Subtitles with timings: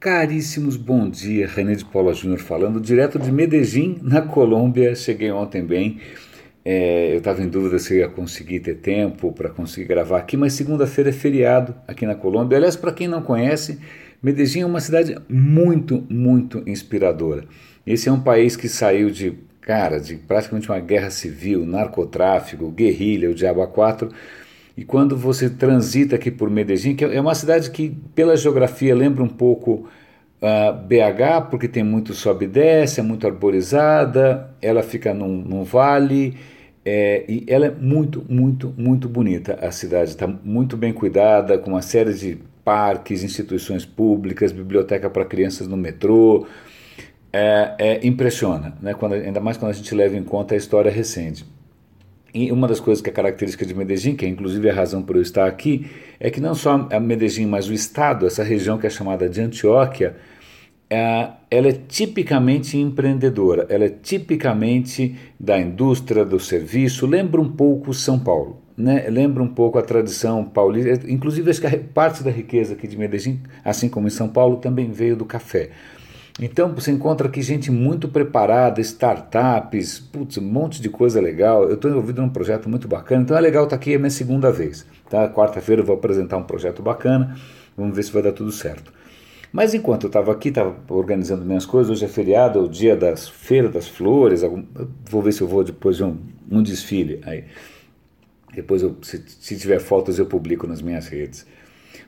[0.00, 1.46] Caríssimos, bom dia.
[1.46, 4.94] René de Paula Júnior falando, direto de Medellín, na Colômbia.
[4.94, 6.00] Cheguei ontem bem.
[6.64, 10.54] É, eu estava em dúvida se ia conseguir ter tempo para conseguir gravar aqui, mas
[10.54, 12.56] segunda-feira é feriado aqui na Colômbia.
[12.56, 13.78] Aliás, para quem não conhece,
[14.22, 17.44] Medellín é uma cidade muito, muito inspiradora.
[17.86, 23.30] Esse é um país que saiu de, cara, de praticamente uma guerra civil, narcotráfico, guerrilha,
[23.30, 24.08] o Diabo 4
[24.80, 29.22] e quando você transita aqui por Medellín, que é uma cidade que, pela geografia, lembra
[29.22, 29.86] um pouco uh,
[30.40, 35.64] ah, BH, porque tem muito sobe e desce, é muito arborizada, ela fica num, num
[35.64, 36.34] vale,
[36.82, 39.58] é, e ela é muito, muito, muito bonita.
[39.60, 45.26] A cidade está muito bem cuidada, com uma série de parques, instituições públicas, biblioteca para
[45.26, 46.46] crianças no metrô.
[47.30, 48.94] É, é, impressiona, né?
[48.94, 51.44] quando, ainda mais quando a gente leva em conta a história recente.
[52.32, 55.16] E uma das coisas que é característica de Medellín, que é inclusive a razão por
[55.16, 58.86] eu estar aqui, é que não só a Medellín, mas o estado, essa região que
[58.86, 60.16] é chamada de Antioquia,
[60.88, 67.94] é, ela é tipicamente empreendedora, ela é tipicamente da indústria, do serviço, lembra um pouco
[67.94, 69.06] São Paulo, né?
[69.08, 73.40] lembra um pouco a tradição paulista, inclusive acho que parte da riqueza aqui de Medellín,
[73.64, 75.70] assim como em São Paulo, também veio do café.
[76.38, 81.64] Então você encontra aqui gente muito preparada, startups, putz, um monte de coisa legal.
[81.64, 84.10] Eu estou envolvido num projeto muito bacana, então é legal estar tá aqui, é minha
[84.10, 84.86] segunda vez.
[85.08, 85.28] Tá?
[85.28, 87.36] Quarta-feira eu vou apresentar um projeto bacana,
[87.76, 88.92] vamos ver se vai dar tudo certo.
[89.52, 92.96] Mas enquanto eu estava aqui, estava organizando minhas coisas, hoje é feriado, é o dia
[92.96, 94.64] das feiras das flores, algum,
[95.08, 96.16] vou ver se eu vou depois de um,
[96.48, 97.20] um desfile.
[97.24, 97.44] Aí,
[98.54, 101.46] depois, eu, se, se tiver fotos, eu publico nas minhas redes.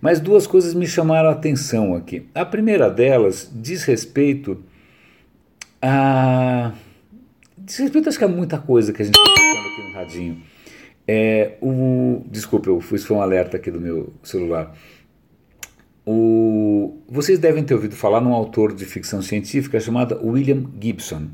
[0.00, 2.26] Mas duas coisas me chamaram a atenção aqui.
[2.34, 4.62] A primeira delas diz respeito
[5.80, 6.72] a.
[7.56, 10.42] Diz respeito, acho que a muita coisa que a gente está tocando aqui no radinho.
[11.06, 14.74] É, o, desculpe, eu fui, foi um alerta aqui do meu celular.
[16.06, 21.28] O, vocês devem ter ouvido falar num autor de ficção científica chamado William Gibson.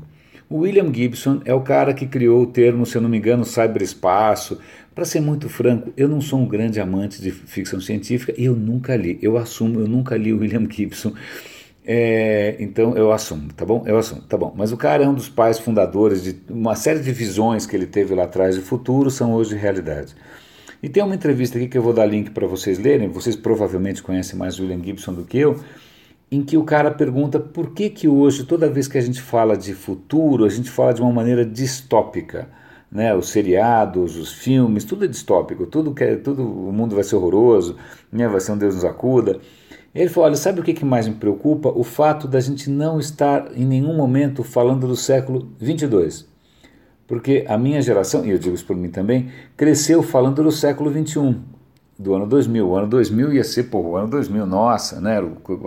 [0.49, 3.43] O William Gibson é o cara que criou o termo, se eu não me engano,
[3.43, 4.57] cyberespaço.
[4.95, 8.55] Para ser muito franco, eu não sou um grande amante de ficção científica e eu
[8.55, 9.19] nunca li.
[9.21, 11.13] Eu assumo, eu nunca li o William Gibson.
[11.85, 13.83] É, então eu assumo, tá bom?
[13.85, 14.53] Eu assumo, tá bom.
[14.55, 17.85] Mas o cara é um dos pais fundadores de uma série de visões que ele
[17.85, 20.15] teve lá atrás de futuro são hoje realidade.
[20.81, 23.09] E tem uma entrevista aqui que eu vou dar link para vocês lerem.
[23.09, 25.59] Vocês provavelmente conhecem mais William Gibson do que eu
[26.29, 29.55] em que o cara pergunta por que que hoje, toda vez que a gente fala
[29.55, 32.49] de futuro, a gente fala de uma maneira distópica.
[32.89, 37.03] Né, os seriados, os filmes, tudo é distópico, tudo que é, tudo o mundo vai
[37.03, 37.75] ser horroroso,
[38.09, 39.41] né, vai ser um Deus nos acuda.
[39.93, 41.67] Ele falou: olha, sabe o que, que mais me preocupa?
[41.67, 46.25] O fato da gente não estar em nenhum momento falando do século 22.
[47.05, 50.89] Porque a minha geração, e eu digo isso por mim também, cresceu falando do século
[50.89, 51.56] 21
[51.97, 52.67] do ano 2000.
[52.67, 55.17] O ano 2000 ia ser, pô, o ano 2000, nossa, né?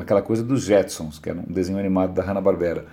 [0.01, 2.87] Aquela coisa dos Jetsons, que era um desenho animado da Hanna-Barbera.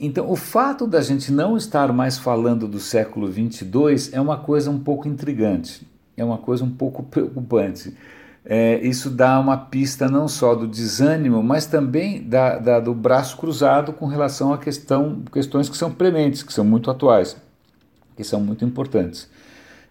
[0.00, 4.70] Então, o fato da gente não estar mais falando do século 22 é uma coisa
[4.70, 5.84] um pouco intrigante,
[6.16, 7.96] é uma coisa um pouco preocupante.
[8.44, 13.36] É, isso dá uma pista não só do desânimo, mas também da, da, do braço
[13.36, 17.36] cruzado com relação a questão, questões que são prementes, que são muito atuais,
[18.16, 19.28] que são muito importantes.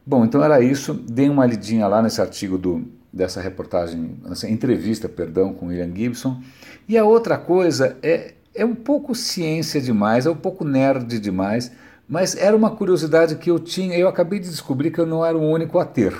[0.07, 0.93] Bom, então era isso.
[0.93, 6.41] Dei uma lidinha lá nesse artigo do, dessa reportagem, nessa entrevista, perdão, com William Gibson.
[6.87, 11.73] E a outra coisa é, é um pouco ciência demais, é um pouco nerd demais,
[12.07, 13.97] mas era uma curiosidade que eu tinha.
[13.97, 16.15] Eu acabei de descobrir que eu não era o único a ter.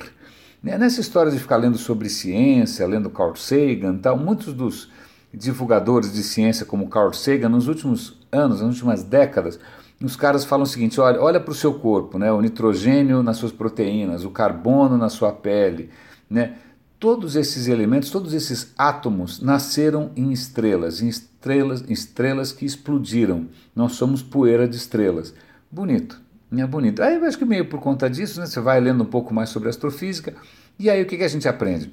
[0.62, 4.92] Né, nessa história de ficar lendo sobre ciência, lendo Carl Sagan, tal, muitos dos
[5.34, 9.58] divulgadores de ciência, como Carl Sagan, nos últimos anos, nas últimas décadas,
[10.02, 12.32] os caras falam o seguinte: olha, olha para o seu corpo, né?
[12.32, 15.90] o nitrogênio nas suas proteínas, o carbono na sua pele.
[16.30, 16.56] Né?
[17.00, 23.48] Todos esses elementos, todos esses átomos nasceram em estrelas, em estrelas, em estrelas que explodiram.
[23.76, 25.34] Nós somos poeira de estrelas.
[25.70, 26.20] Bonito,
[26.52, 27.04] é bonito.
[27.04, 29.50] Aí eu acho que meio por conta disso, né, você vai lendo um pouco mais
[29.50, 30.34] sobre astrofísica,
[30.80, 31.92] e aí o que, que a gente aprende?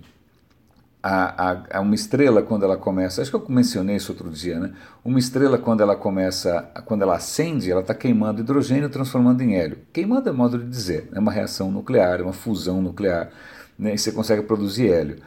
[1.07, 4.59] A, a, a, uma estrela quando ela começa, acho que eu mencionei isso outro dia,
[4.59, 4.73] né?
[5.05, 9.81] Uma estrela quando ela começa, quando ela acende, ela está queimando hidrogênio transformando em hélio.
[9.93, 13.29] Queimando é modo de dizer, é uma reação nuclear, é uma fusão nuclear,
[13.79, 13.93] né?
[13.93, 15.19] E você consegue produzir hélio.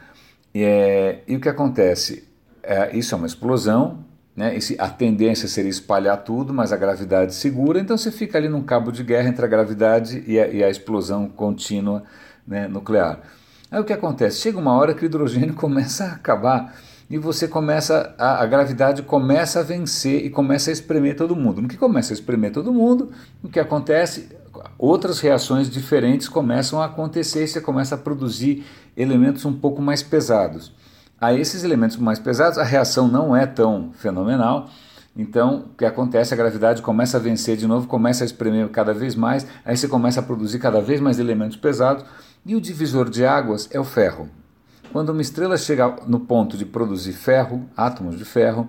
[0.52, 2.28] E, é, e o que acontece?
[2.60, 4.04] É, isso é uma explosão,
[4.34, 4.56] né?
[4.56, 8.64] Esse, a tendência seria espalhar tudo, mas a gravidade segura, então você fica ali num
[8.64, 12.02] cabo de guerra entre a gravidade e a, e a explosão contínua
[12.44, 13.20] né, nuclear.
[13.70, 14.40] Aí o que acontece?
[14.40, 16.74] Chega uma hora que o hidrogênio começa a acabar
[17.10, 21.62] e você começa, a, a, gravidade começa a vencer e começa a espremer todo mundo.
[21.62, 23.10] No que começa a espremer todo mundo,
[23.42, 24.28] o que acontece?
[24.78, 28.64] Outras reações diferentes começam a acontecer e você começa a produzir
[28.96, 30.72] elementos um pouco mais pesados.
[31.20, 34.68] a esses elementos mais pesados, a reação não é tão fenomenal.
[35.16, 36.32] Então, o que acontece?
[36.32, 39.88] A gravidade começa a vencer de novo, começa a espremer cada vez mais, aí você
[39.88, 42.04] começa a produzir cada vez mais elementos pesados,
[42.48, 44.28] e o divisor de águas é o ferro.
[44.90, 48.68] Quando uma estrela chega no ponto de produzir ferro, átomos de ferro,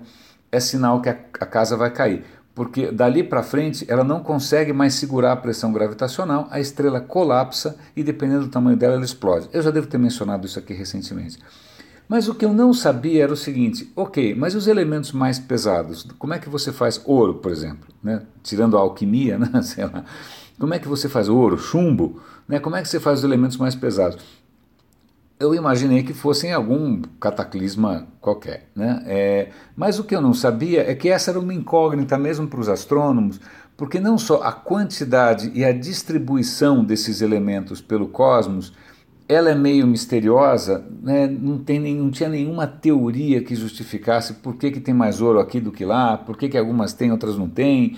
[0.52, 2.24] é sinal que a, casa vai cair
[2.54, 7.76] porque dali para frente ela não consegue mais segurar a pressão gravitacional, a estrela colapsa
[7.96, 9.48] e dependendo do tamanho dela ela explode.
[9.50, 11.38] Eu já devo ter mencionado isso aqui recentemente.
[12.06, 16.06] Mas o que eu não sabia era o seguinte: ok, mas os elementos mais pesados,
[16.18, 17.88] como é que você faz ouro, por exemplo?
[18.02, 18.22] Né?
[18.42, 19.62] Tirando a alquimia, né?
[19.62, 20.04] Sei lá.
[20.60, 22.20] Como é que você faz ouro, chumbo?
[22.46, 22.60] Né?
[22.60, 24.40] Como é que você faz os elementos mais pesados?
[25.40, 28.68] eu imaginei que fossem algum cataclisma qualquer.
[28.76, 29.02] Né?
[29.06, 32.60] É, mas o que eu não sabia é que essa era uma incógnita mesmo para
[32.60, 33.40] os astrônomos,
[33.74, 38.74] porque não só a quantidade e a distribuição desses elementos pelo cosmos
[39.26, 41.26] ela é meio misteriosa, né?
[41.28, 45.60] não, tem não tinha nenhuma teoria que justificasse por que, que tem mais ouro aqui
[45.60, 47.96] do que lá, por que, que algumas têm, outras não têm,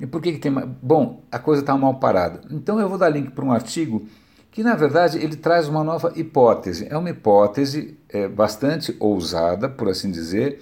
[0.00, 0.52] e por que, que tem.
[0.82, 2.40] Bom, a coisa está mal parada.
[2.50, 4.06] Então eu vou dar link para um artigo
[4.50, 6.86] que na verdade ele traz uma nova hipótese.
[6.88, 10.60] É uma hipótese é, bastante ousada, por assim dizer,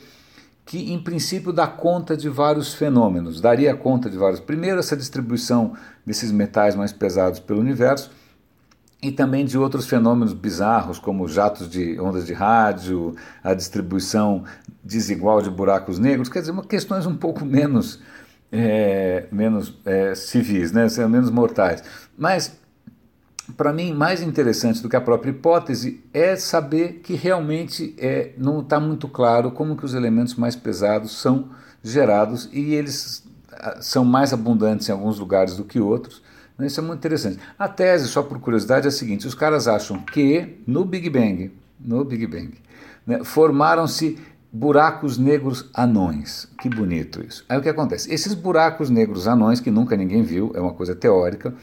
[0.64, 4.40] que em princípio dá conta de vários fenômenos, daria conta de vários.
[4.40, 5.74] Primeiro, essa distribuição
[6.06, 8.10] desses metais mais pesados pelo universo
[9.02, 14.44] e também de outros fenômenos bizarros, como jatos de ondas de rádio, a distribuição
[14.82, 18.00] desigual de buracos negros, quer dizer, questões um pouco menos,
[18.52, 21.82] é, menos é, civis, né, menos mortais.
[22.16, 22.60] Mas
[23.56, 28.60] para mim, mais interessante do que a própria hipótese é saber que realmente é, não
[28.60, 31.50] está muito claro como que os elementos mais pesados são
[31.82, 36.22] gerados e eles ah, são mais abundantes em alguns lugares do que outros.
[36.56, 36.66] Né?
[36.66, 37.38] Isso é muito interessante.
[37.58, 41.52] A tese, só por curiosidade, é a seguinte: os caras acham que no Big Bang,
[41.80, 42.54] no Big Bang,
[43.06, 44.18] né, formaram-se
[44.52, 46.46] buracos negros anões.
[46.60, 47.44] Que bonito isso.
[47.48, 48.12] Aí o que acontece?
[48.12, 51.54] Esses buracos negros anões, que nunca ninguém viu, é uma coisa teórica,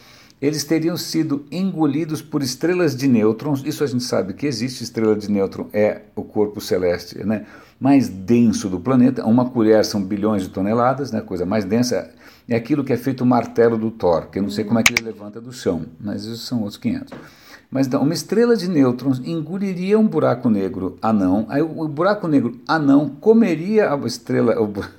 [0.42, 3.62] eles teriam sido engolidos por estrelas de nêutrons.
[3.66, 4.84] Isso a gente sabe que existe.
[4.84, 7.46] Estrela de nêutron é o corpo celeste né,
[7.80, 9.26] mais denso do planeta.
[9.26, 12.10] Uma colher são bilhões de toneladas, né, coisa mais densa.
[12.48, 14.84] É aquilo que é feito o martelo do Thor, que eu não sei como é
[14.84, 17.14] que ele levanta do chão, mas isso são outros 500.
[17.72, 22.60] Mas então, uma estrela de nêutrons engoliria um buraco negro anão, aí o, buraco negro
[22.68, 24.56] anão comeria a estrela,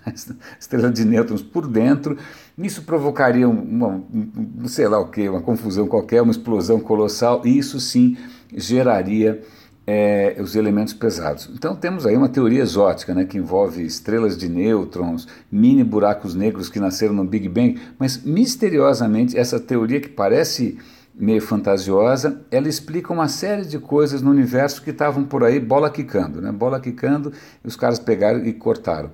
[0.06, 0.10] a
[0.58, 2.16] estrela de nêutrons por dentro,
[2.56, 7.58] isso provocaria uma, uma sei lá o que, uma confusão qualquer, uma explosão colossal, e
[7.58, 8.16] isso sim
[8.54, 9.42] geraria
[9.84, 11.50] é, os elementos pesados.
[11.52, 16.68] Então temos aí uma teoria exótica, né, que envolve estrelas de nêutrons, mini buracos negros
[16.68, 20.78] que nasceram no Big Bang, mas misteriosamente essa teoria que parece
[21.20, 25.90] meio fantasiosa, ela explica uma série de coisas no universo que estavam por aí bola
[25.90, 26.50] quicando, né?
[26.50, 27.32] Bola quicando,
[27.62, 29.10] e os caras pegaram e cortaram.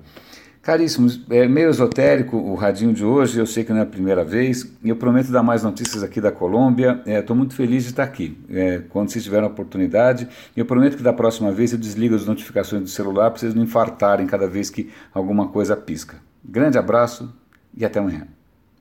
[0.61, 4.25] Caríssimos, é meio esotérico o radinho de hoje, eu sei que não é a primeira
[4.25, 7.01] vez, e eu prometo dar mais notícias aqui da Colômbia.
[7.05, 8.37] Estou é, muito feliz de estar aqui.
[8.49, 10.27] É, quando vocês tiverem a oportunidade,
[10.57, 13.63] eu prometo que da próxima vez eu desligo as notificações do celular para vocês não
[13.63, 16.17] infartarem cada vez que alguma coisa pisca.
[16.43, 17.33] Grande abraço
[17.73, 18.36] e até amanhã.